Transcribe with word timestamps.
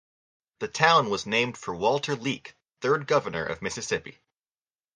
The 0.61 0.67
town 0.67 1.11
was 1.11 1.27
named 1.27 1.59
for 1.59 1.75
Walter 1.75 2.15
Leake, 2.15 2.55
third 2.79 3.05
governor 3.05 3.45
of 3.45 3.61
Mississippi. 3.61 4.17